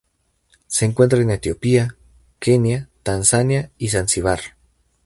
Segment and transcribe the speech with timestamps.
[0.65, 1.95] Se encuentra en Etiopía,
[2.39, 4.39] Kenia, Tanzania y Zanzíbar.